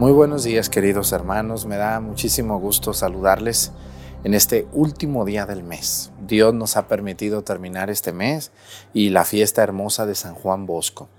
[0.00, 3.70] Muy buenos días queridos hermanos, me da muchísimo gusto saludarles
[4.24, 6.10] en este último día del mes.
[6.26, 8.50] Dios nos ha permitido terminar este mes
[8.94, 11.10] y la fiesta hermosa de San Juan Bosco.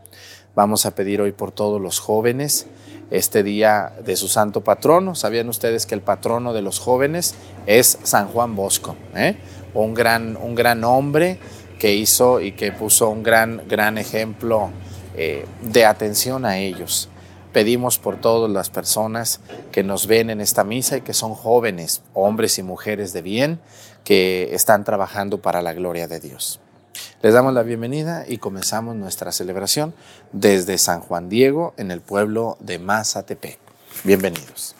[0.55, 2.65] Vamos a pedir hoy por todos los jóvenes
[3.11, 5.13] este día de su santo patrono.
[5.13, 7.35] ¿Sabían ustedes que el patrono de los jóvenes
[7.67, 8.95] es San Juan Bosco?
[9.13, 9.37] Eh?
[9.75, 11.37] Un, gran, un gran hombre
[11.77, 14.71] que hizo y que puso un gran, gran ejemplo
[15.15, 17.10] eh, de atención a ellos.
[17.53, 19.41] Pedimos por todas las personas
[19.71, 23.59] que nos ven en esta misa y que son jóvenes, hombres y mujeres de bien,
[24.03, 26.59] que están trabajando para la gloria de Dios.
[27.21, 29.93] Les damos la bienvenida y comenzamos nuestra celebración
[30.31, 33.59] desde San Juan Diego en el pueblo de Mazatepec.
[34.03, 34.75] Bienvenidos.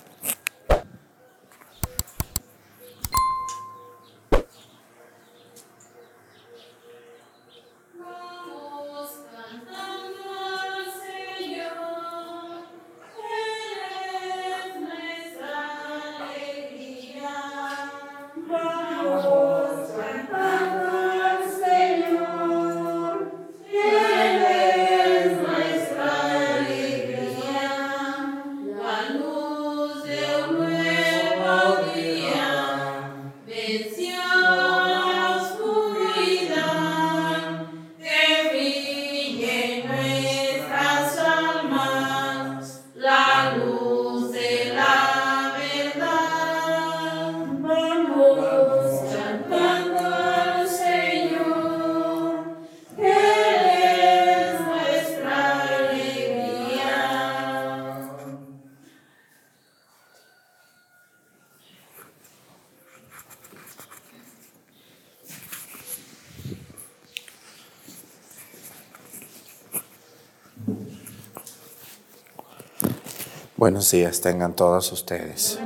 [73.72, 75.58] Buenos días tengan todos ustedes.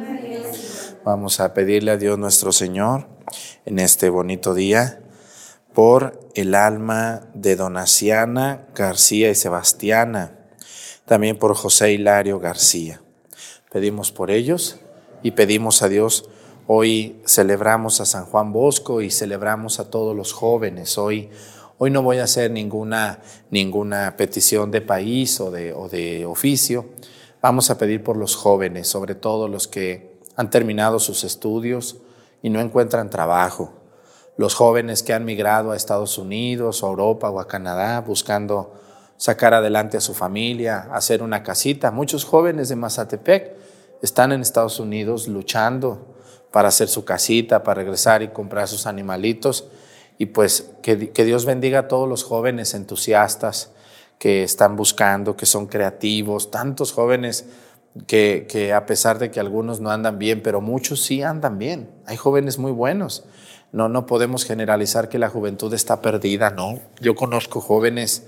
[1.03, 3.08] Vamos a pedirle a Dios nuestro Señor
[3.66, 5.02] en este bonito día
[5.73, 10.38] por el alma de Donaciana García y Sebastiana,
[11.05, 13.02] también por José Hilario García.
[13.71, 14.77] Pedimos por ellos
[15.23, 16.30] y pedimos a Dios.
[16.67, 20.99] Hoy celebramos a San Juan Bosco y celebramos a todos los jóvenes.
[20.99, 21.32] Hoy,
[21.80, 26.86] hoy no voy a hacer ninguna, ninguna petición de país o de, o de oficio
[27.48, 31.98] Vamos a pedir por los jóvenes, sobre todo los que han terminado sus estudios
[32.42, 33.72] y no encuentran trabajo.
[34.36, 38.73] Los jóvenes que han migrado a Estados Unidos, a Europa o a Canadá buscando
[39.17, 41.92] sacar adelante a su familia, hacer una casita.
[41.92, 43.54] Muchos jóvenes de Mazatepec
[44.02, 46.16] están en Estados Unidos luchando
[46.50, 49.67] para hacer su casita, para regresar y comprar sus animalitos.
[50.17, 53.74] Y pues que, que Dios bendiga a todos los jóvenes entusiastas
[54.20, 57.45] que están buscando, que son creativos, tantos jóvenes
[58.08, 61.89] que, que, a pesar de que algunos no andan bien, pero muchos sí andan bien.
[62.05, 63.26] Hay jóvenes muy buenos.
[63.71, 66.80] No, no podemos generalizar que la juventud está perdida, no.
[66.99, 68.26] Yo conozco jóvenes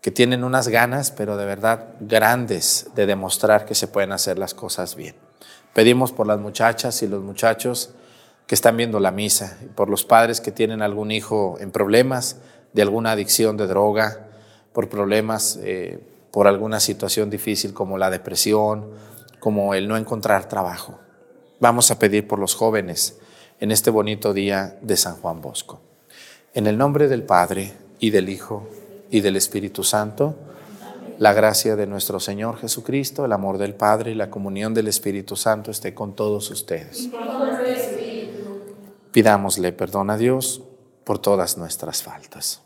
[0.00, 4.54] que tienen unas ganas, pero de verdad grandes, de demostrar que se pueden hacer las
[4.54, 5.16] cosas bien.
[5.72, 7.90] Pedimos por las muchachas y los muchachos
[8.46, 12.36] que están viendo la misa, por los padres que tienen algún hijo en problemas
[12.72, 14.25] de alguna adicción de droga,
[14.76, 15.98] por problemas, eh,
[16.30, 18.90] por alguna situación difícil como la depresión,
[19.40, 20.98] como el no encontrar trabajo.
[21.60, 23.16] Vamos a pedir por los jóvenes
[23.58, 25.80] en este bonito día de San Juan Bosco.
[26.52, 28.68] En el nombre del Padre y del Hijo
[29.10, 30.34] y del Espíritu Santo,
[31.18, 35.36] la gracia de nuestro Señor Jesucristo, el amor del Padre y la comunión del Espíritu
[35.36, 37.08] Santo esté con todos ustedes.
[39.10, 40.60] Pidámosle perdón a Dios
[41.02, 42.65] por todas nuestras faltas.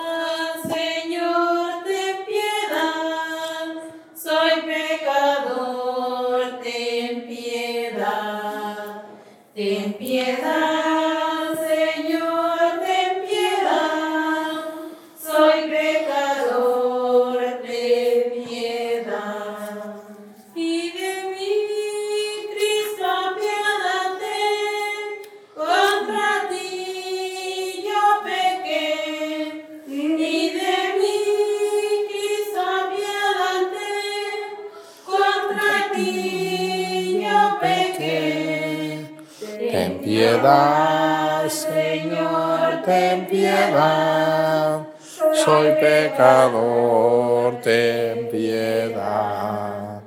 [40.41, 44.87] piedad, Señor, ten piedad.
[45.33, 50.01] Soy pecador, ten piedad.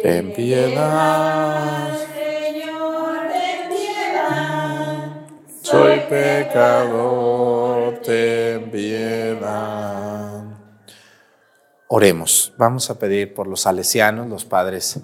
[0.00, 5.08] Ten piedad, Señor, ten piedad.
[5.62, 10.44] soy pecador, ten piedad.
[11.88, 12.52] Oremos.
[12.56, 15.00] Vamos a pedir por los salesianos, los padres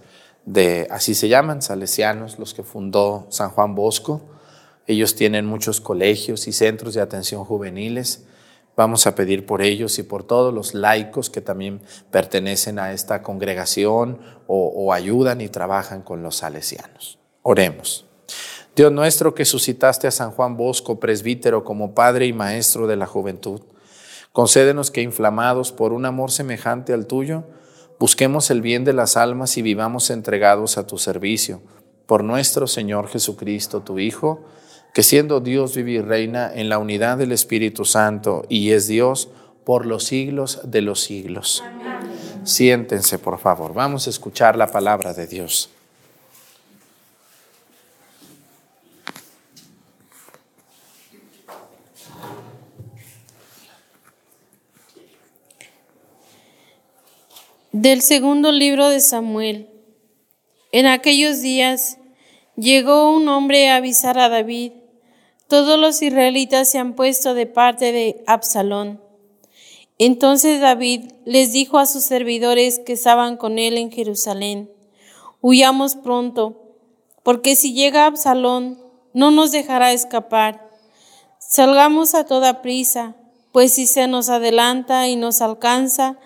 [0.46, 4.37] de, así se llaman, salesianos, los que fundó San Juan Bosco.
[4.88, 8.24] Ellos tienen muchos colegios y centros de atención juveniles.
[8.74, 13.22] Vamos a pedir por ellos y por todos los laicos que también pertenecen a esta
[13.22, 17.18] congregación o, ayudan y trabajan con los salesianos.
[17.42, 18.06] Oremos.
[18.74, 23.06] Dios nuestro que suscitaste a San Juan Bosco, presbítero, como padre y maestro de la
[23.06, 23.60] juventud,
[24.32, 27.44] concédenos que inflamados por un amor semejante al tuyo,
[27.98, 31.60] busquemos el bien de las almas y vivamos entregados a tu servicio.
[32.06, 34.46] Por nuestro Señor Jesucristo, tu Hijo,
[34.98, 39.28] que siendo Dios vive y reina en la unidad del Espíritu Santo y es Dios
[39.62, 41.62] por los siglos de los siglos.
[42.42, 43.74] Siéntense, por favor.
[43.74, 45.70] Vamos a escuchar la palabra de Dios.
[57.70, 59.68] Del segundo libro de Samuel.
[60.72, 61.98] En aquellos días
[62.56, 64.72] llegó un hombre a avisar a David,
[65.48, 69.02] todos los israelitas se han puesto de parte de Absalón.
[69.96, 74.70] Entonces David les dijo a sus servidores que estaban con él en Jerusalén,
[75.40, 76.76] huyamos pronto,
[77.22, 78.78] porque si llega Absalón,
[79.14, 80.68] no nos dejará escapar.
[81.38, 83.16] Salgamos a toda prisa,
[83.50, 86.18] pues si se nos adelanta y nos alcanza,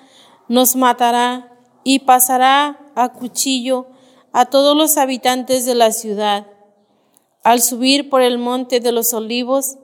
[0.48, 1.52] nos matará
[1.84, 3.86] y pasará a cuchillo
[4.32, 6.51] a todos los habitantes de la ciudad.
[7.42, 9.78] Al subir por el monte de los olivos,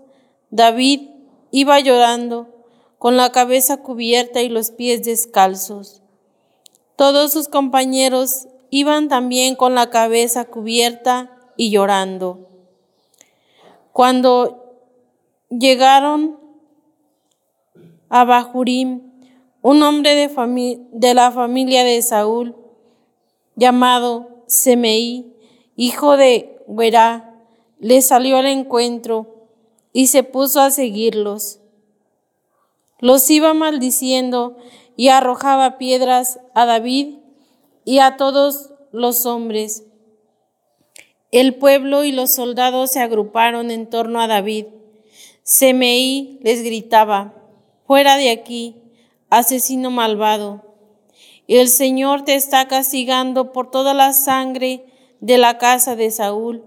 [0.51, 1.09] David
[1.51, 2.49] iba llorando,
[2.99, 6.03] con la cabeza cubierta y los pies descalzos.
[6.97, 12.49] Todos sus compañeros iban también con la cabeza cubierta y llorando.
[13.93, 14.75] Cuando
[15.49, 16.39] llegaron
[18.09, 19.03] a Bahurim,
[19.63, 22.57] un hombre de, de, la familia de Saúl,
[23.55, 25.35] llamado Semeí,
[25.77, 27.28] hijo de Guerá,
[27.79, 29.49] le salió al encuentro
[29.93, 31.61] y se puso a seguirlos.
[33.01, 34.57] Los iba maldiciendo
[34.97, 37.19] y arrojaba piedras a David
[37.85, 39.85] y a todos los hombres.
[41.31, 44.67] El pueblo y los soldados se agruparon en torno a David.
[45.43, 47.35] Semeí les gritaba,
[47.87, 48.77] fuera de aquí,
[49.31, 50.65] asesino malvado.
[51.47, 54.85] El Señor te está castigando por toda la sangre
[55.21, 56.63] de la casa de Saúl,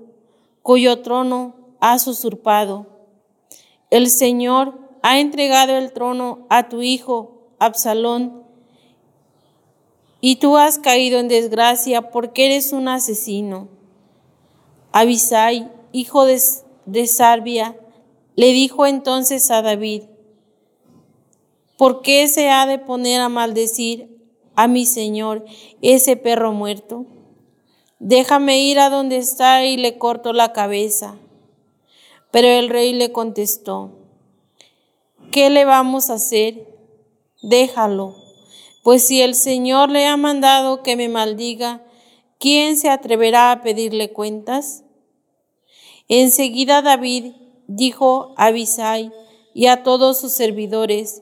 [0.61, 2.87] cuyo trono has usurpado.
[3.89, 8.41] El Señor ha entregado el trono a tu hijo Absalón,
[10.21, 13.69] y tú has caído en desgracia porque eres un asesino.
[14.91, 16.39] Abisai, hijo de,
[16.85, 17.75] de Sarbia,
[18.35, 20.03] le dijo entonces a David,
[21.75, 24.15] ¿por qué se ha de poner a maldecir
[24.55, 25.43] a mi Señor
[25.81, 27.07] ese perro muerto?
[28.03, 31.19] Déjame ir a donde está y le corto la cabeza.
[32.31, 33.91] Pero el rey le contestó,
[35.31, 36.67] ¿qué le vamos a hacer?
[37.43, 38.15] Déjalo,
[38.81, 41.85] pues si el Señor le ha mandado que me maldiga,
[42.39, 44.83] ¿quién se atreverá a pedirle cuentas?
[46.07, 47.33] Enseguida David
[47.67, 49.11] dijo a Abisai
[49.53, 51.21] y a todos sus servidores,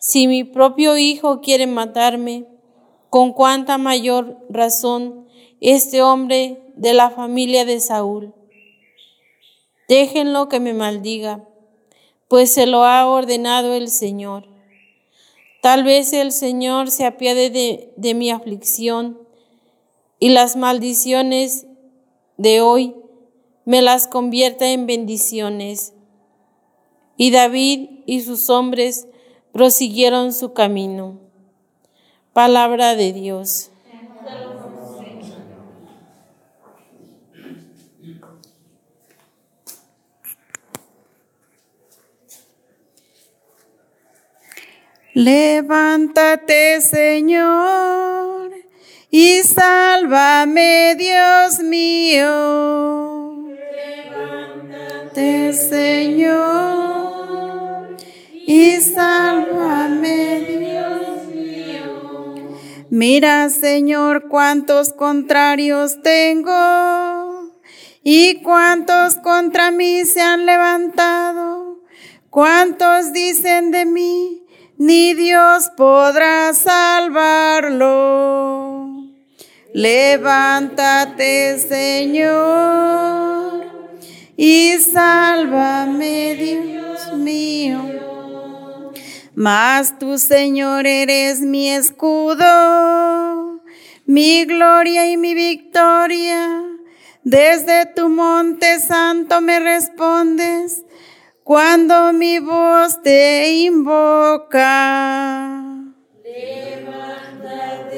[0.00, 2.44] si mi propio hijo quiere matarme,
[3.08, 5.27] con cuánta mayor razón
[5.60, 8.34] este hombre de la familia de Saúl.
[9.88, 11.48] Déjenlo que me maldiga,
[12.28, 14.46] pues se lo ha ordenado el Señor.
[15.60, 19.18] Tal vez el Señor se apiade de, mi aflicción
[20.20, 21.66] y las maldiciones
[22.36, 22.94] de hoy
[23.64, 25.94] me las convierta en bendiciones.
[27.16, 29.08] Y David y sus hombres
[29.52, 31.18] prosiguieron su camino.
[32.32, 33.70] Palabra de Dios.
[45.18, 48.52] Levántate, Señor,
[49.10, 53.48] y sálvame, Dios mío.
[54.14, 56.36] Levántate, Señor,
[58.32, 62.34] y sálvame, Dios mío.
[62.88, 67.48] Mira, Señor, cuántos contrarios tengo
[68.04, 71.80] ¿Y cuántos contra mí se han levantado?
[72.30, 74.44] ¿Cuántos dicen de mí?
[74.78, 77.98] Ni Dios podrá salvarlo.
[79.74, 82.28] Levántate, Señor,
[84.36, 87.82] y sálvame, Dios mío.
[89.34, 93.60] Mas tú, Señor, eres mi escudo,
[94.06, 96.62] mi gloria y mi victoria.
[97.24, 100.84] Desde tu monte santo me respondes
[101.48, 104.60] cuando mi voz te invoca.
[106.22, 107.94] Levántate,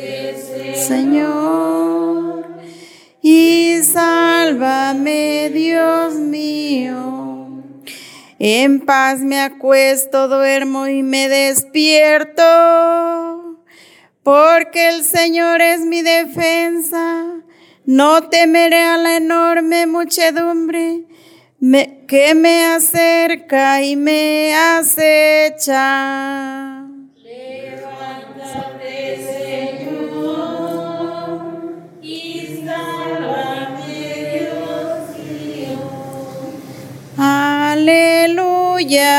[0.77, 2.47] Señor,
[3.21, 7.65] y sálvame, Dios mío.
[8.39, 12.45] En paz me acuesto, duermo y me despierto,
[14.23, 17.43] porque el Señor es mi defensa.
[17.85, 21.10] No temeré a la enorme muchedumbre
[21.61, 25.77] que me acerca y me acecha.
[27.23, 28.97] Levántate,
[29.85, 30.41] Señor,
[32.01, 35.79] y sálvame, Dios mío.
[37.19, 39.11] Aleluya,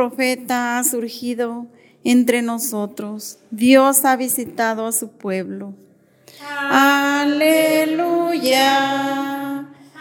[0.00, 1.66] profeta ha surgido
[2.04, 3.38] entre nosotros.
[3.50, 5.74] Dios ha visitado a su pueblo.
[6.70, 8.08] Aleluya.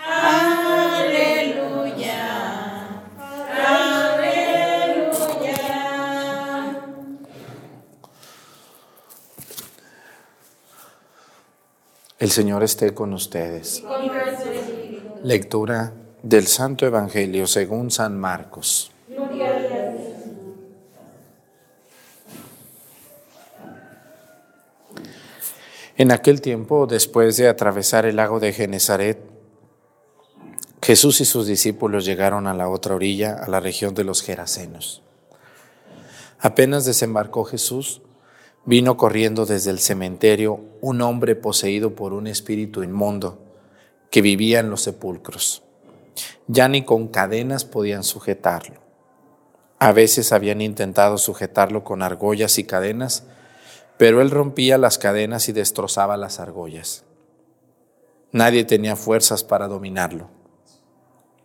[0.09, 1.27] Aleluya.
[3.67, 4.59] Aleluya.
[12.19, 13.83] El Señor esté con ustedes.
[15.23, 15.91] Lectura
[16.23, 18.93] del Santo Evangelio según San Marcos.
[25.99, 29.19] En aquel tiempo, después de atravesar el lago de Genezaret,
[30.81, 35.03] Jesús y sus discípulos llegaron a la otra orilla, a la región de los Gerasenos.
[36.39, 38.01] Apenas desembarcó Jesús,
[38.63, 43.37] vino corriendo desde el cementerio un hombre poseído por un espíritu inmundo
[44.09, 45.63] que vivía en los sepulcros.
[46.47, 48.79] Ya ni con cadenas podían sujetarlo.
[49.79, 53.25] A veces habían intentado sujetarlo con argollas y cadenas,
[53.99, 57.03] pero él rompía las cadenas y destrozaba las argollas.
[58.31, 60.29] Nadie tenía fuerzas para dominarlo.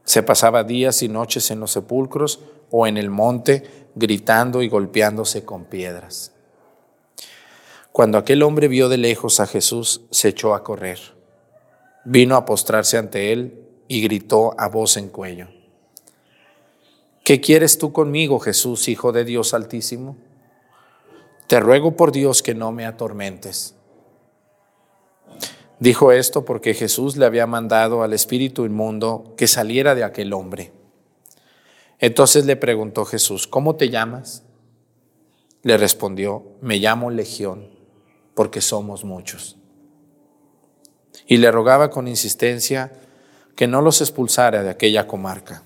[0.04, 2.38] Se pasaba días y noches en los sepulcros
[2.70, 6.32] o en el monte gritando y golpeándose con piedras.
[7.90, 11.00] Cuando aquel hombre vio de lejos a Jesús, se echó a correr.
[12.04, 15.48] Vino a postrarse ante él y gritó a voz en cuello.
[17.24, 20.16] ¿Qué quieres tú conmigo, Jesús, Hijo de Dios Altísimo?
[21.46, 23.74] Te ruego por Dios que no me atormentes.
[25.78, 30.72] Dijo esto porque Jesús le había mandado al espíritu inmundo que saliera de aquel hombre.
[31.98, 34.44] Entonces le preguntó Jesús, ¿cómo te llamas?
[35.62, 37.68] Le respondió, me llamo Legión,
[38.34, 39.56] porque somos muchos.
[41.26, 42.92] Y le rogaba con insistencia
[43.56, 45.62] que no los expulsara de aquella comarca.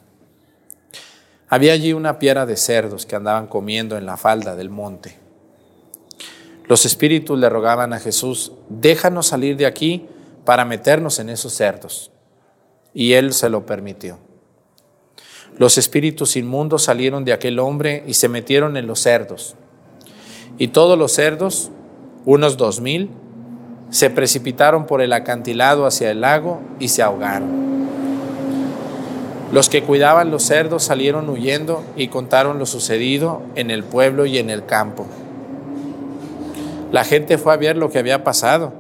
[1.49, 5.28] Había allí una piara de cerdos que andaban comiendo en la falda del monte.
[6.69, 10.07] Los espíritus le rogaban a Jesús, déjanos salir de aquí
[10.45, 12.11] para meternos en esos cerdos.
[12.93, 14.19] Y él se lo permitió.
[15.57, 19.57] Los espíritus inmundos salieron de aquel hombre y se metieron en los cerdos.
[20.59, 21.71] Y todos los cerdos,
[22.27, 23.11] unos dos mil,
[23.91, 27.69] se precipitaron por el acantilado hacia el lago y se ahogaron.
[29.53, 34.37] Los que cuidaban los cerdos salieron huyendo y contaron lo sucedido en el pueblo y
[34.37, 35.07] en el campo.
[36.91, 38.73] La gente fue a ver lo que había pasado.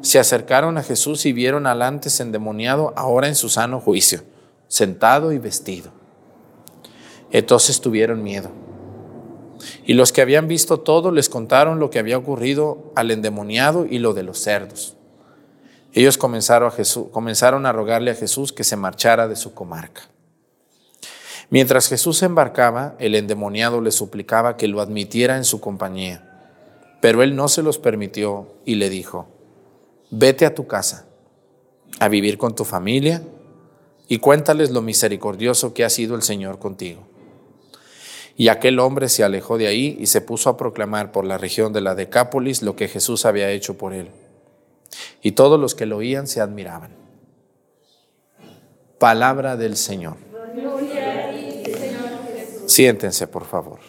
[0.00, 4.22] Se acercaron a Jesús y vieron al antes endemoniado ahora en su sano juicio,
[4.66, 5.90] sentado y vestido.
[7.30, 8.50] Entonces tuvieron miedo.
[9.84, 13.98] Y los que habían visto todo les contaron lo que había ocurrido al endemoniado y
[13.98, 14.96] lo de los cerdos.
[15.92, 20.02] Ellos comenzaron a, Jesús, comenzaron a rogarle a Jesús que se marchara de su comarca.
[21.50, 26.29] Mientras Jesús embarcaba, el endemoniado le suplicaba que lo admitiera en su compañía.
[27.00, 29.28] Pero él no se los permitió y le dijo,
[30.10, 31.06] vete a tu casa,
[31.98, 33.22] a vivir con tu familia
[34.08, 37.00] y cuéntales lo misericordioso que ha sido el Señor contigo.
[38.36, 41.72] Y aquel hombre se alejó de ahí y se puso a proclamar por la región
[41.72, 44.08] de la Decápolis lo que Jesús había hecho por él.
[45.22, 46.96] Y todos los que lo oían se admiraban.
[48.98, 50.16] Palabra del Señor.
[52.66, 53.80] Siéntense, por favor.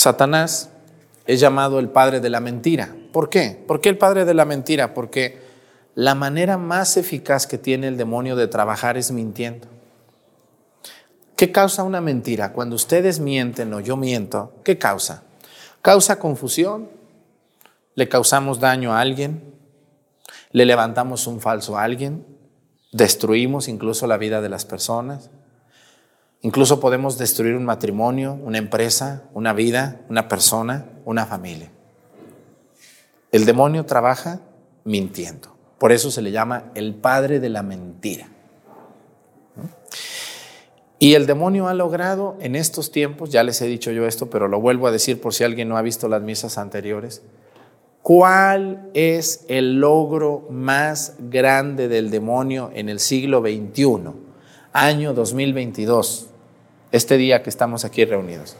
[0.00, 0.70] Satanás
[1.26, 2.96] es llamado el padre de la mentira.
[3.12, 3.62] ¿Por qué?
[3.66, 4.94] ¿Por qué el padre de la mentira?
[4.94, 5.42] Porque
[5.94, 9.68] la manera más eficaz que tiene el demonio de trabajar es mintiendo.
[11.36, 12.54] ¿Qué causa una mentira?
[12.54, 15.22] Cuando ustedes mienten o yo miento, ¿qué causa?
[15.82, 16.88] Causa confusión,
[17.94, 19.54] le causamos daño a alguien,
[20.52, 22.24] le levantamos un falso a alguien,
[22.90, 25.28] destruimos incluso la vida de las personas,
[26.42, 31.70] incluso podemos destruir un matrimonio, una empresa, una vida, una persona, una familia.
[33.32, 34.40] El demonio trabaja
[34.84, 38.28] mintiendo, por eso se le llama el padre de la mentira.
[40.98, 44.48] Y el demonio ha logrado en estos tiempos, ya les he dicho yo esto, pero
[44.48, 47.22] lo vuelvo a decir por si alguien no ha visto las misas anteriores,
[48.02, 54.12] ¿cuál es el logro más grande del demonio en el siglo XXI,
[54.72, 56.29] año 2022,
[56.92, 58.56] este día que estamos aquí reunidos?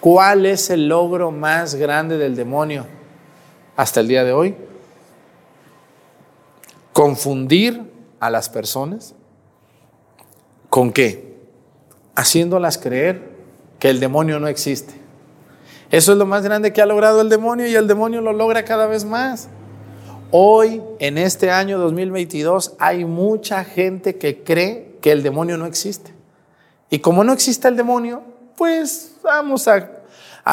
[0.00, 2.86] ¿Cuál es el logro más grande del demonio
[3.76, 4.54] hasta el día de hoy?
[6.92, 7.90] Confundir
[8.20, 9.14] a las personas.
[10.68, 11.34] ¿Con qué?
[12.14, 13.22] haciéndolas creer
[13.78, 14.94] que el demonio no existe.
[15.90, 18.64] Eso es lo más grande que ha logrado el demonio y el demonio lo logra
[18.64, 19.48] cada vez más.
[20.30, 26.12] Hoy, en este año 2022, hay mucha gente que cree que el demonio no existe.
[26.94, 28.22] Y como no existe el demonio,
[28.56, 29.90] pues vamos a,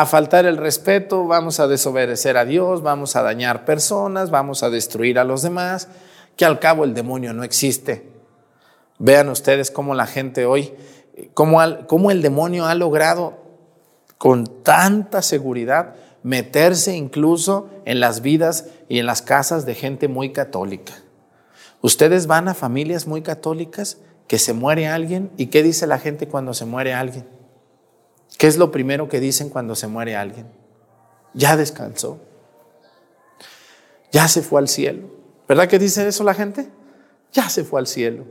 [0.08, 5.20] faltar el respeto, vamos a desobedecer a Dios, vamos a dañar personas, vamos a destruir
[5.20, 5.88] a los demás,
[6.36, 8.10] que al cabo el demonio no existe.
[8.98, 10.74] Vean ustedes cómo la gente hoy
[11.36, 11.62] cómo,
[12.10, 13.38] el demonio ha logrado
[14.18, 20.34] con tanta seguridad meterse incluso en las vidas y en las casas de gente muy
[20.34, 20.94] católica.
[21.82, 24.00] Ustedes van a familias muy católicas
[24.32, 27.28] que se muere alguien y ¿qué dice la gente cuando se muere alguien?
[28.38, 30.48] ¿Qué es lo primero que dicen cuando se muere alguien?
[31.34, 32.18] Ya descansó.
[34.14, 35.10] Ya se fue al cielo.
[35.50, 36.70] ¿Verdad que dice eso la gente?
[37.34, 38.24] Ya se fue al cielo.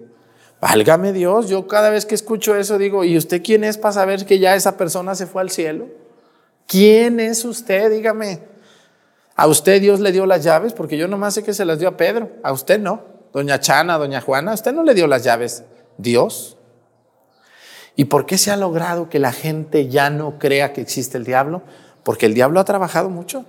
[0.59, 4.25] Válgame Dios, yo cada vez que escucho eso digo, ¿y usted quién es para saber
[4.25, 5.89] que ya esa persona se fue al cielo?
[6.67, 7.91] ¿Quién es usted?
[7.91, 8.41] Dígame.
[9.37, 10.73] ¿A usted Dios le dio las llaves?
[10.73, 12.31] Porque yo nomás sé que se las dio a Pedro.
[12.43, 13.05] A usted no.
[13.35, 15.63] Doña Chana, doña Juana, a usted no le dio las llaves.
[16.03, 16.57] Dios.
[17.97, 21.25] ¿Y por qué se ha logrado que la gente ya no crea que existe el
[21.25, 21.63] diablo?
[22.03, 23.45] Porque el diablo ha trabajado mucho.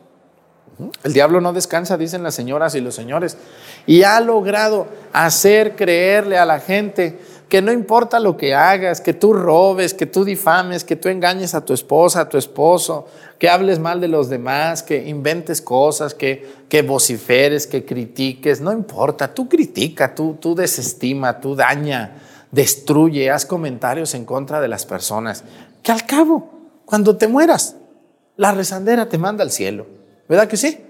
[1.03, 3.37] El diablo no descansa, dicen las señoras y los señores.
[3.85, 9.13] Y ha logrado hacer creerle a la gente que no importa lo que hagas, que
[9.13, 13.07] tú robes, que tú difames, que tú engañes a tu esposa, a tu esposo,
[13.39, 18.71] que hables mal de los demás, que inventes cosas, que, que vociferes, que critiques, no
[18.71, 24.85] importa, tú critica, tú, tú desestima, tú daña, destruye, haz comentarios en contra de las
[24.85, 25.43] personas,
[25.83, 26.51] que al cabo,
[26.85, 27.75] cuando te mueras,
[28.37, 29.87] la rezandera te manda al cielo.
[30.27, 30.83] ¿Verdad que sí?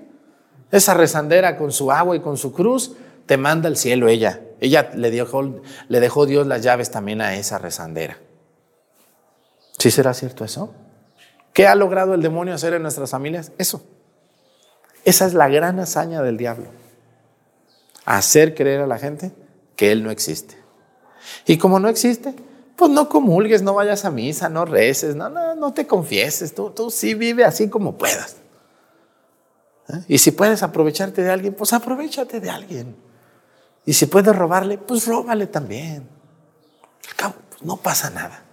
[0.71, 2.93] Esa rezandera con su agua y con su cruz
[3.25, 4.41] te manda al cielo ella.
[4.59, 8.17] Ella le dejó, le dejó Dios las llaves también a esa rezandera.
[9.77, 10.73] ¿Sí será cierto eso?
[11.53, 13.51] ¿Qué ha logrado el demonio hacer en nuestras familias?
[13.57, 13.83] Eso.
[15.03, 16.67] Esa es la gran hazaña del diablo.
[18.05, 19.31] Hacer creer a la gente
[19.75, 20.60] que Él no existe.
[21.45, 22.35] Y como no existe,
[22.75, 26.71] pues no comulgues, no vayas a misa, no reces, no, no, no te confieses, tú,
[26.71, 28.37] tú sí vive así como puedas.
[30.07, 32.95] Y si puedes aprovecharte de alguien, pues aprovechate de alguien.
[33.85, 36.07] Y si puedes robarle, pues róbale también.
[37.09, 38.43] Al cabo, pues no pasa nada.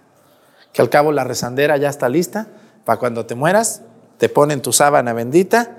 [0.73, 2.47] Que al cabo la rezandera ya está lista
[2.85, 3.81] para cuando te mueras,
[4.17, 5.77] te ponen tu sábana bendita,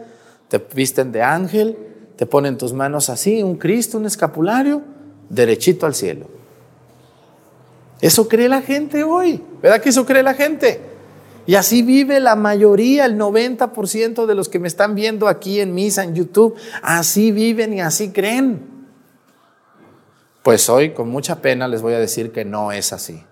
[0.48, 1.78] te visten de ángel,
[2.16, 4.82] te ponen tus manos así, un Cristo, un escapulario,
[5.28, 6.39] derechito al cielo.
[8.00, 10.80] Eso cree la gente hoy, ¿verdad que eso cree la gente?
[11.46, 15.74] Y así vive la mayoría, el 90% de los que me están viendo aquí en
[15.74, 16.54] misa, en YouTube.
[16.82, 18.86] Así viven y así creen.
[20.42, 23.24] Pues hoy, con mucha pena, les voy a decir que no es así.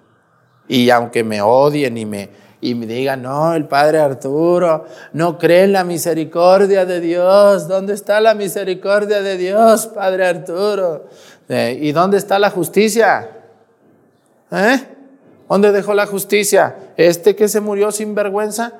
[0.66, 5.64] Y aunque me odien y me, y me digan, no, el Padre Arturo no cree
[5.64, 7.68] en la misericordia de Dios.
[7.68, 11.06] ¿Dónde está la misericordia de Dios, Padre Arturo?
[11.48, 13.37] Eh, ¿Y dónde está la justicia?
[14.50, 14.80] ¿Eh?
[15.48, 16.92] ¿Dónde dejó la justicia?
[16.96, 18.74] Este que se murió sin vergüenza,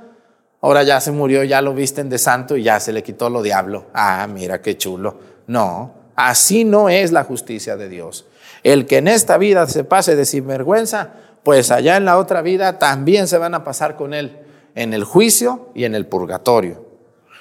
[0.60, 3.42] ahora ya se murió, ya lo visten de santo y ya se le quitó lo
[3.42, 3.86] diablo.
[3.94, 5.16] Ah, mira qué chulo.
[5.46, 8.26] No, así no es la justicia de Dios.
[8.62, 12.78] El que en esta vida se pase de sinvergüenza, pues allá en la otra vida
[12.78, 14.38] también se van a pasar con él
[14.74, 16.86] en el juicio y en el purgatorio.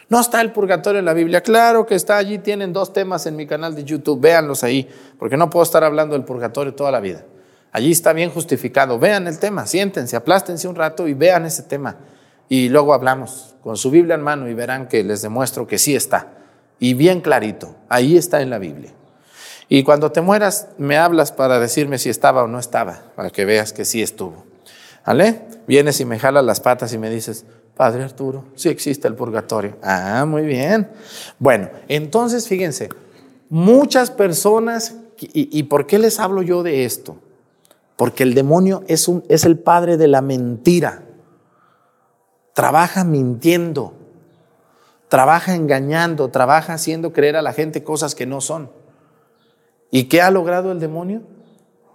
[0.09, 1.41] No está el purgatorio en la Biblia.
[1.41, 2.37] Claro que está allí.
[2.39, 4.21] Tienen dos temas en mi canal de YouTube.
[4.21, 7.25] Véanlos ahí, porque no puedo estar hablando del purgatorio toda la vida.
[7.77, 8.97] Allí está bien justificado.
[8.97, 11.97] Vean el tema, siéntense, aplástense un rato y vean ese tema.
[12.49, 15.95] Y luego hablamos con su Biblia en mano y verán que les demuestro que sí
[15.95, 16.25] está.
[16.79, 18.93] Y bien clarito, ahí está en la Biblia.
[19.69, 23.45] Y cuando te mueras, me hablas para decirme si estaba o no estaba, para que
[23.45, 24.43] veas que sí estuvo.
[25.05, 25.43] ¿Vale?
[25.67, 29.77] Vienes y me jalas las patas y me dices, Padre Arturo, sí existe el purgatorio.
[29.83, 30.89] Ah, muy bien.
[31.37, 32.89] Bueno, entonces fíjense,
[33.49, 37.19] muchas personas, ¿y, y por qué les hablo yo de esto?
[37.97, 39.09] Porque el demonio es,
[39.43, 41.03] el padre de la mentira.
[42.53, 43.93] Trabaja mintiendo,
[45.09, 48.71] trabaja engañando, trabaja haciendo creer a la gente cosas que no son.
[49.89, 51.23] ¿Y qué ha logrado el demonio?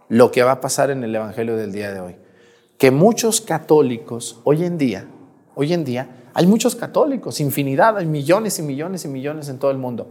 [0.09, 2.17] Lo que va a pasar en el Evangelio del día de hoy.
[2.79, 5.07] Que muchos católicos hoy en día,
[5.55, 9.71] hoy en día, hay muchos católicos, infinidad, hay millones y millones y millones en todo
[9.71, 10.09] el mundo.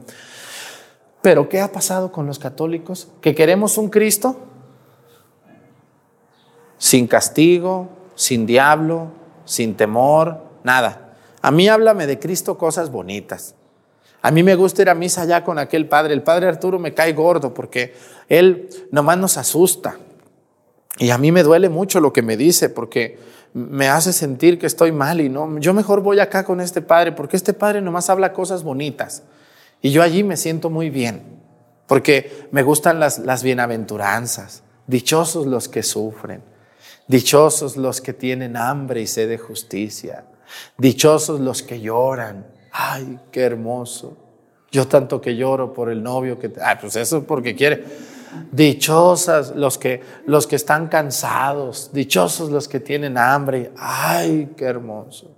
[1.22, 3.10] Pero ¿qué ha pasado con los católicos?
[3.20, 4.51] Que queremos un Cristo
[6.82, 9.12] sin castigo, sin diablo,
[9.46, 11.14] sin temor, nada.
[11.44, 13.54] A mí háblame de Cristo cosas bonitas.
[14.24, 16.16] A mí me gusta ir a misa allá con aquel padre.
[16.16, 17.94] El padre Arturo me cae gordo porque
[18.30, 20.00] él nomás nos asusta.
[20.98, 23.20] Y a mí me duele mucho lo que me dice porque
[23.54, 27.12] me hace sentir que estoy mal y no, yo mejor voy acá con este padre
[27.12, 29.22] porque este padre nomás habla cosas bonitas.
[29.84, 31.22] Y yo allí me siento muy bien
[31.86, 34.64] porque me gustan las, las bienaventuranzas.
[34.88, 36.51] Dichosos los que sufren.
[37.08, 40.26] Dichosos los que tienen hambre y sed de justicia.
[40.78, 42.46] Dichosos los que lloran.
[42.72, 44.18] Ay, qué hermoso.
[44.72, 46.52] Yo tanto que lloro por el novio que...
[46.62, 47.84] Ah, pues eso es porque quiere.
[48.52, 51.92] Dichosas los que, los que están cansados.
[51.92, 53.72] Dichosos los que tienen hambre.
[53.78, 55.36] Ay, qué hermoso.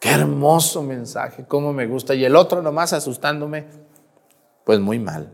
[0.00, 1.44] Qué hermoso mensaje.
[1.46, 2.14] Cómo me gusta.
[2.14, 3.66] Y el otro nomás asustándome.
[4.64, 5.32] Pues muy mal.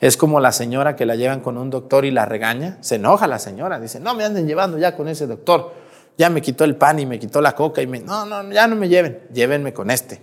[0.00, 2.78] Es como la señora que la llevan con un doctor y la regaña.
[2.80, 3.80] Se enoja la señora.
[3.80, 5.72] Dice, no me anden llevando ya con ese doctor.
[6.16, 8.00] Ya me quitó el pan y me quitó la coca y me...
[8.00, 9.20] No, no, ya no me lleven.
[9.32, 10.20] Llévenme con este.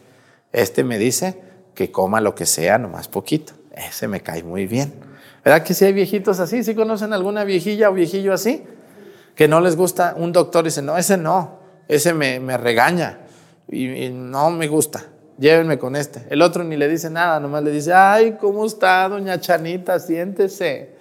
[0.51, 1.41] Este me dice
[1.73, 3.53] que coma lo que sea, nomás poquito.
[3.75, 4.93] Ese me cae muy bien.
[5.43, 6.63] ¿Verdad que si hay viejitos así?
[6.63, 8.63] ¿Sí conocen alguna viejilla o viejillo así?
[9.35, 13.19] Que no les gusta un doctor y dice, no, ese no, ese me, me regaña
[13.67, 15.05] y, y no me gusta
[15.41, 16.25] llévenme con este.
[16.29, 19.99] El otro ni le dice nada, nomás le dice, ay, ¿cómo está, doña Chanita?
[19.99, 20.95] Siéntese.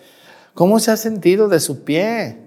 [0.54, 2.38] ¿Cómo se ha sentido de su pie?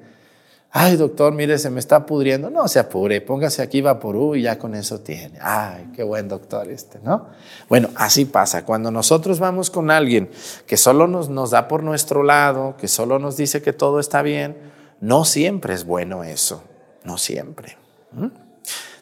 [0.71, 2.49] Ay, doctor, mire, se me está pudriendo.
[2.49, 5.37] No se apure, póngase aquí vaporú y ya con eso tiene.
[5.39, 7.27] Ay, qué buen doctor este, ¿no?
[7.69, 8.65] Bueno, así pasa.
[8.65, 10.31] Cuando nosotros vamos con alguien
[10.65, 14.57] que solo nos, da por nuestro lado, que solo nos dice que todo está bien,
[14.99, 16.63] no siempre es bueno eso.
[17.03, 17.77] No siempre.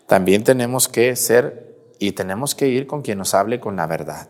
[0.08, 1.71] También tenemos que ser
[2.02, 4.28] y tenemos que ir con quien nos hable con la verdad.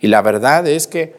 [0.00, 1.14] Y la verdad es que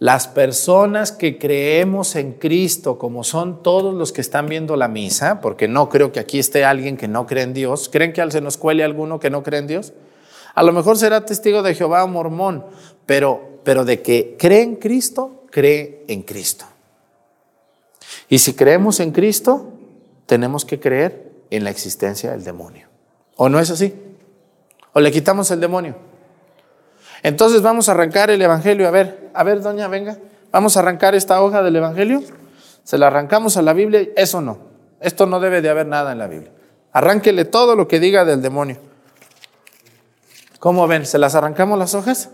[0.00, 5.40] las personas que creemos en Cristo, como son todos los que están viendo la misa,
[5.40, 8.40] porque no creo que aquí esté alguien que no cree en Dios, ¿creen que se
[8.40, 9.92] nos cuele alguno que no cree en Dios?
[10.56, 12.66] A lo mejor será testigo de Jehová o mormón,
[13.06, 16.64] pero, pero de que cree en Cristo, cree en Cristo.
[18.28, 19.72] Y si creemos en Cristo,
[20.26, 22.88] tenemos que creer en la existencia del demonio.
[23.36, 23.94] ¿O no es así?
[24.98, 25.94] ¿O le quitamos el demonio?
[27.22, 28.88] Entonces vamos a arrancar el Evangelio.
[28.88, 30.18] A ver, a ver, doña, venga.
[30.50, 32.20] Vamos a arrancar esta hoja del Evangelio.
[32.82, 34.08] Se la arrancamos a la Biblia.
[34.16, 34.58] Eso no.
[34.98, 36.50] Esto no debe de haber nada en la Biblia.
[36.90, 38.78] Arránquele todo lo que diga del demonio.
[40.58, 41.06] ¿Cómo ven?
[41.06, 42.30] ¿Se las arrancamos las hojas?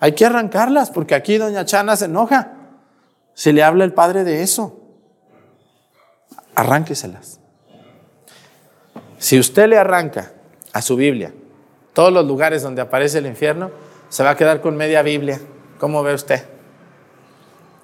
[0.00, 2.54] Hay que arrancarlas porque aquí doña Chana se enoja.
[3.34, 4.80] Si le habla el padre de eso.
[6.56, 7.38] Arránqueselas.
[9.20, 10.32] Si usted le arranca
[10.72, 11.32] a su Biblia
[11.94, 13.70] todos los lugares donde aparece el infierno,
[14.10, 15.40] se va a quedar con media Biblia.
[15.78, 16.44] ¿Cómo ve usted?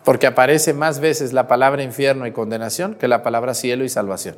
[0.04, 4.36] Porque aparece más veces la palabra infierno y condenación que la palabra cielo y salvación.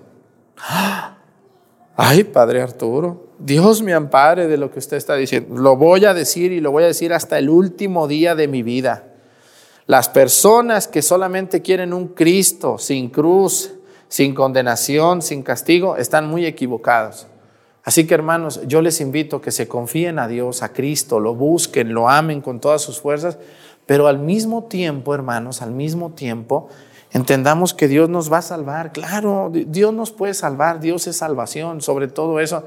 [1.96, 5.56] Ay, Padre Arturo, Dios me ampare de lo que usted está diciendo.
[5.56, 8.62] Lo voy a decir y lo voy a decir hasta el último día de mi
[8.62, 9.04] vida.
[9.86, 13.72] Las personas que solamente quieren un Cristo sin cruz,
[14.08, 17.26] sin condenación, sin castigo, están muy equivocados.
[17.84, 21.34] Así que hermanos, yo les invito a que se confíen a Dios, a Cristo, lo
[21.34, 23.38] busquen, lo amen con todas sus fuerzas,
[23.86, 26.68] pero al mismo tiempo, hermanos, al mismo tiempo,
[27.10, 28.92] entendamos que Dios nos va a salvar.
[28.92, 32.64] Claro, Dios nos puede salvar, Dios es salvación, sobre todo eso,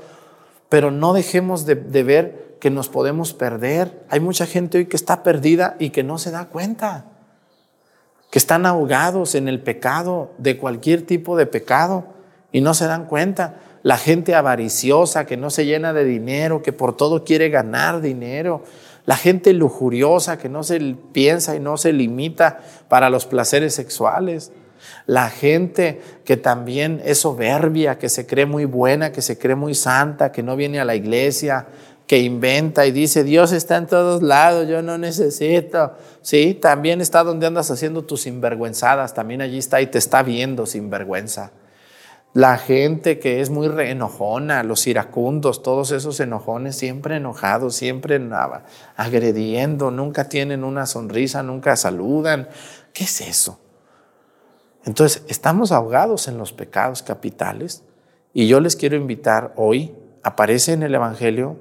[0.67, 4.05] pero no dejemos de, de ver que nos podemos perder.
[4.09, 7.05] Hay mucha gente hoy que está perdida y que no se da cuenta,
[8.31, 12.03] que están ahogados en el pecado, de cualquier tipo de pecado,
[12.51, 13.55] y no se dan cuenta.
[13.85, 18.63] La gente avariciosa que no se llena de dinero, que por todo quiere ganar dinero,
[19.05, 24.51] la gente lujuriosa que no se piensa y no se limita para los placeres sexuales,
[25.05, 29.75] la gente que también es soberbia, que se cree muy buena, que se cree muy
[29.75, 31.67] santa, que no viene a la iglesia,
[32.07, 35.93] que inventa y dice, Dios está en todos lados, yo no necesito.
[36.23, 40.65] Sí, también está donde andas haciendo tus sinvergüenzadas, también allí está y te está viendo
[40.65, 41.51] sinvergüenza.
[42.35, 48.19] La gente que es muy enojona, los iracundos, todos esos enojones, siempre enojados, siempre
[48.97, 52.49] agrediendo, nunca tienen una sonrisa, nunca saludan.
[52.91, 53.61] ¿Qué es eso?
[54.83, 57.83] Entonces, estamos ahogados en los pecados capitales
[58.33, 61.55] y yo les quiero invitar hoy, aparece en el Evangelio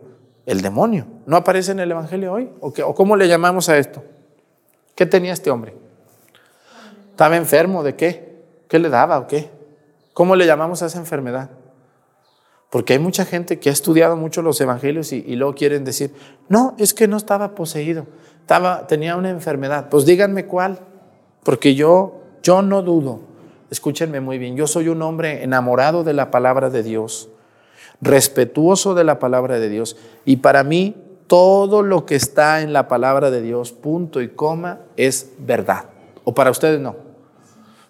[0.44, 1.06] el demonio.
[1.24, 2.50] ¿No aparece en el Evangelio hoy?
[2.58, 4.02] ¿O, ¿O cómo le llamamos a esto?
[4.96, 5.76] ¿Qué tenía este hombre?
[7.10, 8.42] ¿Estaba enfermo de qué?
[8.66, 9.53] ¿Qué le daba o qué?
[10.14, 11.50] ¿Cómo le llamamos a esa enfermedad?
[12.70, 16.12] Porque hay mucha gente que ha estudiado mucho los evangelios y, luego quieren decir,
[16.48, 18.06] no, es que no estaba poseído,
[18.40, 19.88] estaba, tenía una enfermedad.
[19.90, 20.78] Pues díganme cuál,
[21.44, 23.20] porque yo, yo no dudo.
[23.70, 27.28] Escúchenme muy bien, yo soy un hombre enamorado de la palabra de Dios
[28.00, 29.96] respetuoso de la palabra de Dios.
[30.24, 30.96] Y para mí,
[31.26, 35.86] todo lo que está en la palabra de Dios, punto y coma, es verdad.
[36.24, 36.96] O para ustedes no.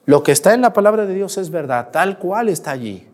[0.07, 3.09] Lo que está en la palabra de Dios es verdad, tal cual está allí.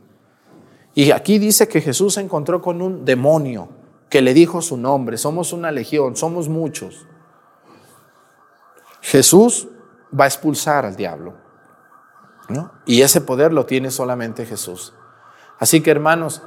[0.95, 3.69] Y aquí dice que Jesús se encontró con un demonio
[4.09, 5.17] que le dijo su nombre.
[5.17, 7.07] Somos una legión, somos muchos.
[9.01, 9.69] Jesús
[10.19, 11.35] va a expulsar al diablo.
[12.85, 14.93] Y ese poder lo tiene solamente Jesús.
[15.59, 16.43] Así que hermanos,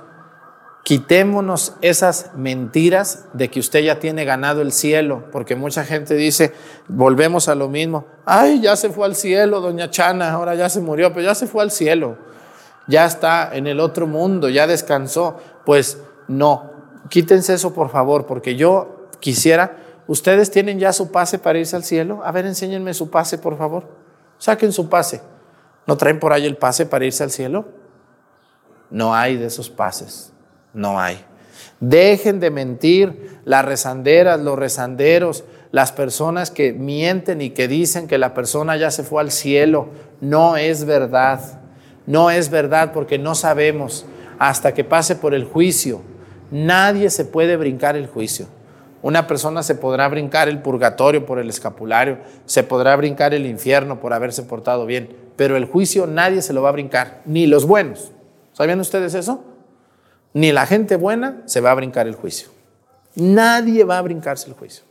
[0.83, 6.53] Quitémonos esas mentiras de que usted ya tiene ganado el cielo, porque mucha gente dice,
[6.89, 10.81] volvemos a lo mismo, ay, ya se fue al cielo, doña Chana, ahora ya se
[10.81, 12.17] murió, pero ya se fue al cielo,
[12.85, 15.37] ya está en el otro mundo, ya descansó.
[15.65, 16.73] Pues no,
[17.09, 21.85] quítense eso por favor, porque yo quisiera, ustedes tienen ya su pase para irse al
[21.85, 23.87] cielo, a ver, enséñenme su pase por favor,
[24.37, 25.21] saquen su pase.
[25.87, 27.65] ¿No traen por ahí el pase para irse al cielo?
[28.89, 30.32] No hay de esos pases.
[30.73, 31.23] No hay.
[31.79, 38.17] Dejen de mentir las rezanderas, los rezanderos, las personas que mienten y que dicen que
[38.17, 39.87] la persona ya se fue al cielo.
[40.21, 41.61] No es verdad.
[42.05, 44.05] No es verdad porque no sabemos
[44.39, 46.01] hasta que pase por el juicio.
[46.51, 48.47] Nadie se puede brincar el juicio.
[49.01, 53.99] Una persona se podrá brincar el purgatorio por el escapulario, se podrá brincar el infierno
[53.99, 57.65] por haberse portado bien, pero el juicio nadie se lo va a brincar, ni los
[57.65, 58.13] buenos.
[58.53, 59.43] ¿Sabían ustedes eso?
[60.33, 62.49] Ni la gente buena se va a brincar el juicio.
[63.15, 64.83] Nadie va a brincarse el juicio.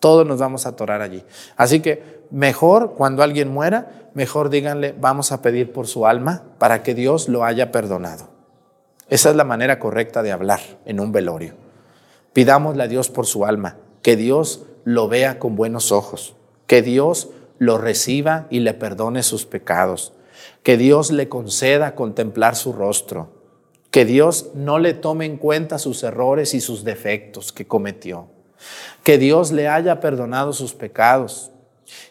[0.00, 1.22] Todos nos vamos a atorar allí.
[1.56, 6.82] Así que mejor cuando alguien muera, mejor díganle, vamos a pedir por su alma para
[6.82, 8.28] que Dios lo haya perdonado.
[9.08, 11.54] Esa es la manera correcta de hablar en un velorio.
[12.32, 16.34] Pidámosle a Dios por su alma, que Dios lo vea con buenos ojos,
[16.66, 20.14] que Dios lo reciba y le perdone sus pecados,
[20.62, 23.41] que Dios le conceda contemplar su rostro,
[23.92, 28.26] que Dios no le tome en cuenta sus errores y sus defectos que cometió,
[29.04, 31.52] que Dios le haya perdonado sus pecados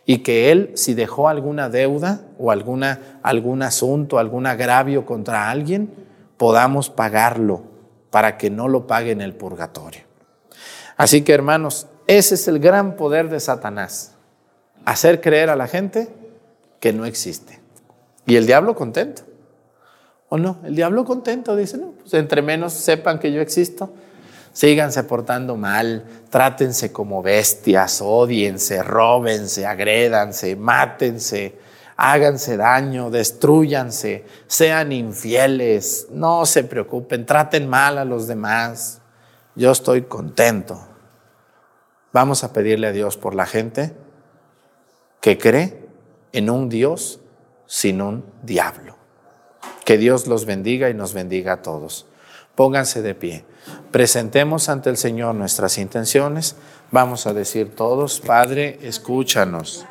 [0.05, 5.91] y que Él, si dejó alguna deuda o alguna, algún asunto, algún agravio contra alguien,
[6.37, 7.63] podamos pagarlo
[8.11, 10.03] para que no lo pague en el purgatorio.
[10.97, 14.13] Así que hermanos, ese es el gran poder de Satanás,
[14.85, 16.09] hacer creer a la gente
[16.79, 17.59] que no existe.
[18.27, 19.23] Y el diablo contento.
[20.33, 20.59] ¿O no?
[20.63, 23.93] El diablo contento dice, no, pues entre menos sepan que yo existo,
[24.53, 31.59] síganse portando mal, trátense como bestias, odiense, róbense, agrédanse, mátense,
[31.97, 39.01] háganse daño, destruyanse, sean infieles, no se preocupen, traten mal a los demás.
[39.55, 40.79] Yo estoy contento.
[42.13, 43.93] Vamos a pedirle a Dios por la gente
[45.19, 45.89] que cree
[46.31, 47.19] en un Dios
[47.65, 49.00] sin un diablo.
[49.85, 52.05] Que Dios los bendiga y nos bendiga a todos.
[52.55, 53.45] Pónganse de pie.
[53.91, 56.55] Presentemos ante el Señor nuestras intenciones.
[56.91, 59.85] Vamos a decir todos, Padre, escúchanos.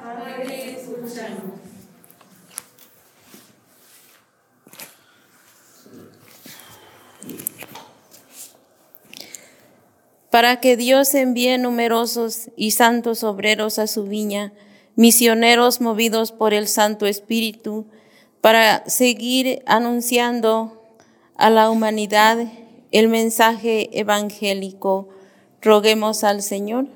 [10.31, 14.53] Para que Dios envíe numerosos y santos obreros a su viña,
[14.94, 17.87] misioneros movidos por el Santo Espíritu,
[18.40, 20.81] para seguir anunciando
[21.37, 22.46] a la humanidad
[22.92, 25.09] el mensaje evangélico.
[25.61, 26.87] Roguemos al Señor.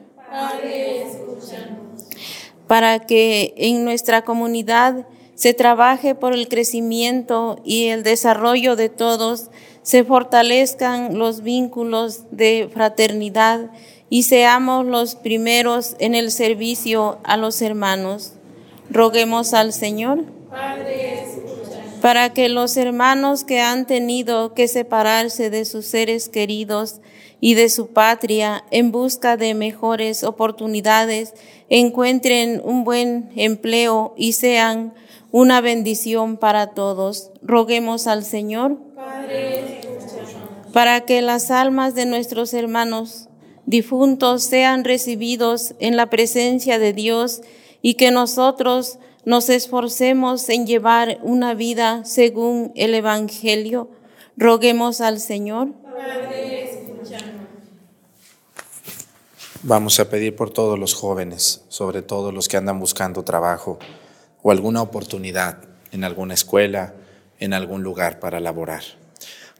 [2.66, 9.50] para que en nuestra comunidad se trabaje por el crecimiento y el desarrollo de todos,
[9.82, 13.70] se fortalezcan los vínculos de fraternidad
[14.08, 18.32] y seamos los primeros en el servicio a los hermanos.
[18.90, 20.24] Roguemos al Señor
[22.04, 27.00] para que los hermanos que han tenido que separarse de sus seres queridos
[27.40, 31.32] y de su patria en busca de mejores oportunidades
[31.70, 34.92] encuentren un buen empleo y sean
[35.30, 37.30] una bendición para todos.
[37.40, 38.76] Roguemos al Señor
[40.74, 43.30] para que las almas de nuestros hermanos
[43.64, 47.40] difuntos sean recibidos en la presencia de Dios
[47.80, 53.90] y que nosotros nos esforcemos en llevar una vida según el Evangelio.
[54.36, 55.68] Roguemos al Señor.
[59.62, 63.78] Vamos a pedir por todos los jóvenes, sobre todo los que andan buscando trabajo
[64.42, 66.94] o alguna oportunidad en alguna escuela,
[67.38, 68.82] en algún lugar para laborar.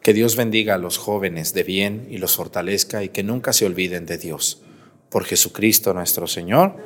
[0.03, 3.65] Que Dios bendiga a los jóvenes de bien y los fortalezca y que nunca se
[3.65, 4.61] olviden de Dios.
[5.09, 6.77] Por Jesucristo nuestro Señor.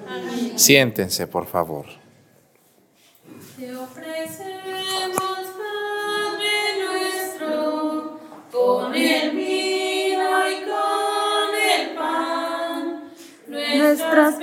[0.55, 1.87] Siéntense, por favor.
[8.89, 13.03] Con el vino y con el pan,
[13.47, 14.39] nuestras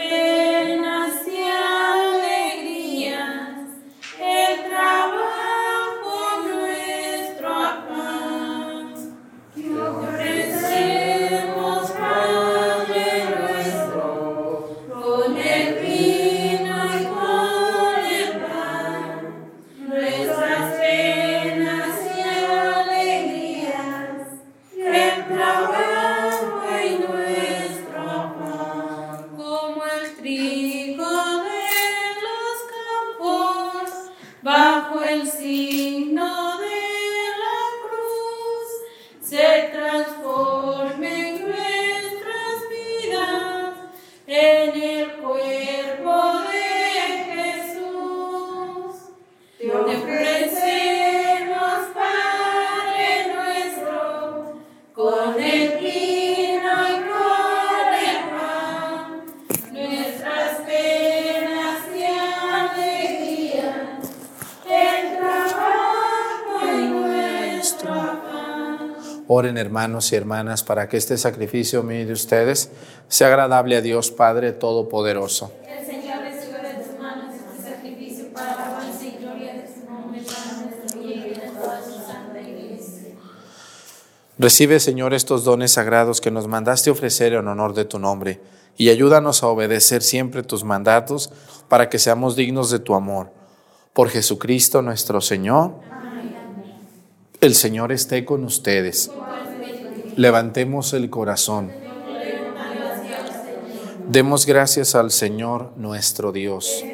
[69.58, 72.72] Hermanos y hermanas para que este sacrificio mío de ustedes
[73.08, 75.52] sea agradable a Dios Padre Todopoderoso.
[75.68, 80.62] El Señor reciba de tus manos este sacrificio para la y gloria de nombre, para
[80.62, 83.14] nuestro bien y de toda su santa iglesia.
[84.38, 88.42] Recibe, Señor, estos dones sagrados que nos mandaste ofrecer en honor de tu nombre
[88.78, 91.32] y ayúdanos a obedecer siempre tus mandatos
[91.70, 93.32] para que seamos dignos de tu amor.
[93.94, 95.76] Por Jesucristo nuestro Señor.
[97.40, 99.10] El Señor esté con ustedes.
[100.16, 101.74] Levantemos el corazón.
[104.08, 106.86] Demos gracias al Señor nuestro Dios.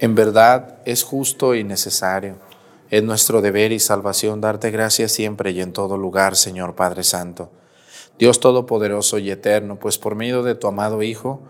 [0.00, 2.38] En verdad es justo y necesario.
[2.90, 7.52] Es nuestro deber y salvación darte gracias siempre y en todo lugar, Señor Padre Santo.
[8.18, 11.40] Dios Todopoderoso y Eterno, pues por medio de tu amado Hijo,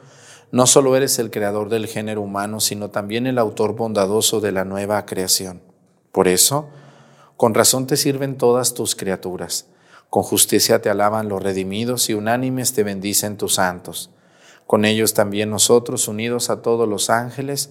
[0.52, 4.66] no solo eres el creador del género humano, sino también el autor bondadoso de la
[4.66, 5.62] nueva creación.
[6.12, 6.68] Por eso,
[7.40, 9.64] con razón te sirven todas tus criaturas.
[10.10, 14.10] Con justicia te alaban los redimidos y unánimes te bendicen tus santos.
[14.66, 17.70] Con ellos también nosotros, unidos a todos los ángeles,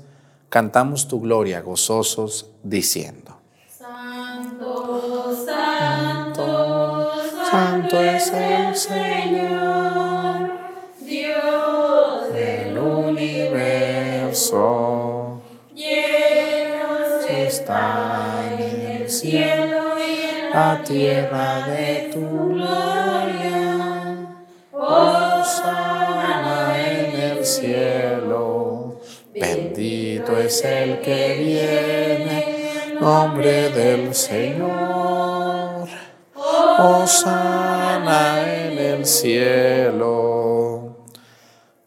[0.50, 3.38] cantamos tu gloria gozosos, diciendo.
[3.78, 7.12] Santo, santo,
[7.52, 10.50] Santo es el Señor
[11.00, 14.34] Dios del universo.
[15.76, 18.09] llenos Está
[20.60, 23.68] la tierra de tu gloria.
[24.74, 29.00] Osana en el cielo.
[29.34, 32.38] Bendito es el que viene
[32.88, 35.88] en nombre del Señor.
[36.80, 40.98] Osana en el cielo.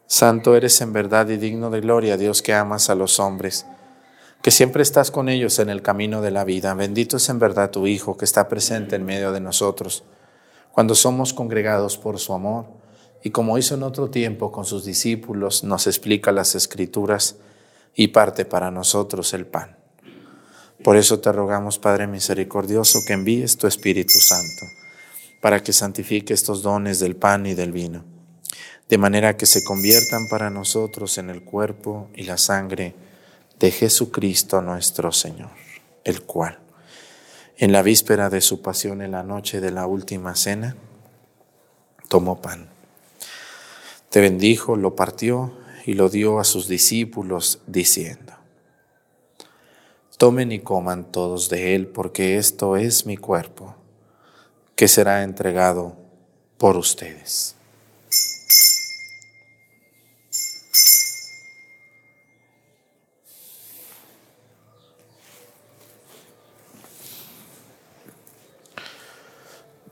[0.06, 3.66] Santo eres en verdad y digno de gloria, Dios que amas a los hombres,
[4.42, 6.74] que siempre estás con ellos en el camino de la vida.
[6.74, 10.02] Bendito es en verdad tu Hijo que está presente en medio de nosotros,
[10.72, 12.66] cuando somos congregados por su amor,
[13.22, 17.36] y como hizo en otro tiempo con sus discípulos, nos explica las escrituras
[17.94, 19.76] y parte para nosotros el pan.
[20.82, 24.66] Por eso te rogamos, Padre misericordioso, que envíes tu Espíritu Santo
[25.40, 28.04] para que santifique estos dones del pan y del vino,
[28.88, 32.94] de manera que se conviertan para nosotros en el cuerpo y la sangre
[33.62, 35.50] de Jesucristo nuestro Señor,
[36.02, 36.58] el cual,
[37.56, 40.74] en la víspera de su pasión en la noche de la última cena,
[42.08, 42.68] tomó pan.
[44.10, 45.52] Te bendijo, lo partió
[45.86, 48.32] y lo dio a sus discípulos, diciendo,
[50.18, 53.76] Tomen y coman todos de él, porque esto es mi cuerpo,
[54.74, 55.94] que será entregado
[56.58, 57.54] por ustedes.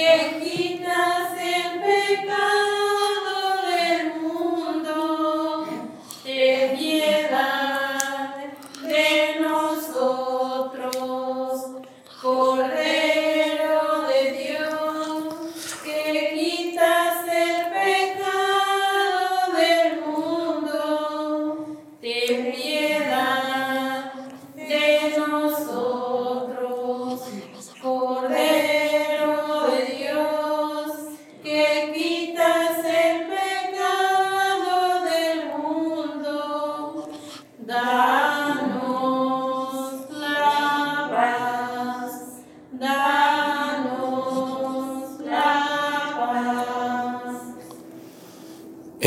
[0.00, 2.69] que quitas el pecado.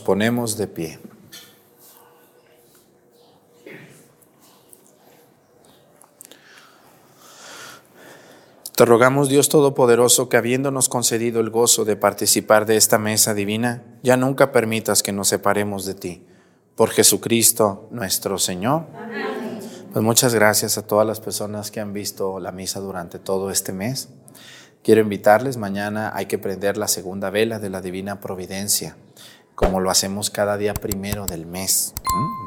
[0.00, 0.98] Ponemos de pie.
[8.80, 13.82] Te rogamos, Dios Todopoderoso, que habiéndonos concedido el gozo de participar de esta mesa divina,
[14.02, 16.26] ya nunca permitas que nos separemos de ti.
[16.76, 18.86] Por Jesucristo nuestro Señor.
[19.92, 23.74] Pues muchas gracias a todas las personas que han visto la misa durante todo este
[23.74, 24.08] mes.
[24.82, 28.96] Quiero invitarles, mañana hay que prender la segunda vela de la Divina Providencia,
[29.60, 31.92] como lo hacemos cada día primero del mes.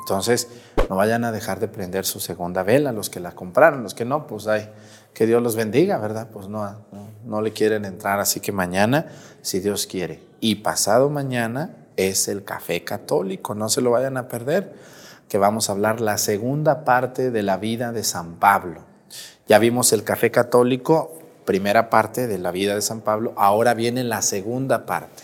[0.01, 0.47] Entonces,
[0.89, 4.03] no vayan a dejar de prender su segunda vela, los que la compraron, los que
[4.03, 4.67] no, pues hay,
[5.13, 6.29] que Dios los bendiga, ¿verdad?
[6.33, 9.05] Pues no, no, no le quieren entrar, así que mañana,
[9.43, 10.23] si Dios quiere.
[10.39, 14.73] Y pasado mañana es el café católico, no se lo vayan a perder,
[15.29, 18.81] que vamos a hablar la segunda parte de la vida de San Pablo.
[19.47, 21.13] Ya vimos el café católico,
[21.45, 25.23] primera parte de la vida de San Pablo, ahora viene la segunda parte.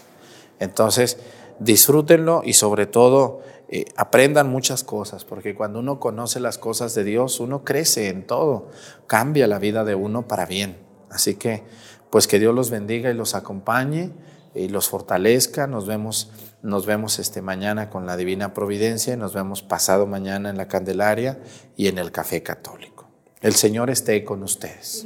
[0.60, 1.18] Entonces,
[1.60, 7.04] disfrútenlo y sobre todo eh, aprendan muchas cosas, porque cuando uno conoce las cosas de
[7.04, 8.70] Dios, uno crece en todo,
[9.06, 10.78] cambia la vida de uno para bien.
[11.12, 11.64] Así que,
[12.10, 14.12] pues que Dios los bendiga y los acompañe
[14.56, 15.68] y los fortalezca.
[15.68, 16.32] Nos vemos,
[16.64, 20.68] nos vemos este mañana con la Divina Providencia y nos vemos pasado mañana en la
[20.68, 21.40] Candelaria
[21.76, 23.08] y en el Café Católico.
[23.42, 25.06] El Señor esté con ustedes.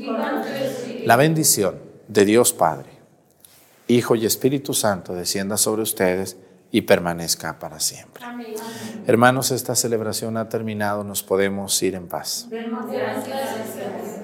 [1.05, 2.89] La bendición de Dios Padre,
[3.87, 6.37] Hijo y Espíritu Santo descienda sobre ustedes
[6.71, 8.23] y permanezca para siempre.
[9.05, 12.47] Hermanos, esta celebración ha terminado, nos podemos ir en paz.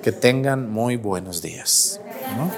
[0.01, 2.01] Que tengan muy buenos días.
[2.37, 2.49] ¿no?